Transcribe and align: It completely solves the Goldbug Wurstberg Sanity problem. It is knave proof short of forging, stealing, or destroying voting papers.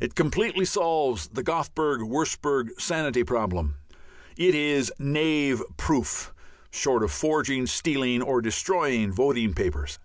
It 0.00 0.14
completely 0.14 0.66
solves 0.66 1.28
the 1.28 1.42
Goldbug 1.42 2.00
Wurstberg 2.02 2.78
Sanity 2.78 3.24
problem. 3.24 3.76
It 4.36 4.54
is 4.54 4.92
knave 4.98 5.62
proof 5.78 6.34
short 6.70 7.02
of 7.02 7.10
forging, 7.10 7.66
stealing, 7.66 8.20
or 8.20 8.42
destroying 8.42 9.12
voting 9.14 9.54
papers. 9.54 9.98